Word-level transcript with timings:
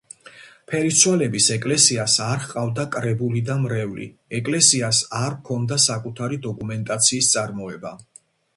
ფერისცვალების 0.69 1.49
ეკლესიას 1.55 2.15
არ 2.27 2.41
ჰყავდა 2.45 2.85
კრებული 2.95 3.43
და 3.51 3.59
მრევლი, 3.67 4.09
ეკლესიას 4.39 5.03
არ 5.23 5.37
ჰქონდა 5.39 5.81
საკუთარი 5.87 6.43
დოკუმენტაციის 6.49 7.33
წარმოება. 7.37 7.97